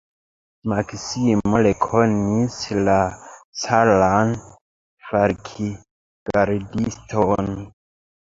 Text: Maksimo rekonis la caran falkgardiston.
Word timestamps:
Maksimo 0.71 1.59
rekonis 1.65 2.55
la 2.87 2.95
caran 3.65 4.33
falkgardiston. 5.09 7.53